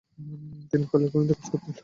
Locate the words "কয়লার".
0.89-1.09